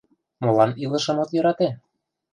[0.43, 1.69] Молан илышым от йӧрате?